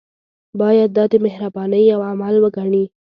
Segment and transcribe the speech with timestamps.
[0.59, 2.83] باید دا د مهربانۍ یو عمل وګڼي.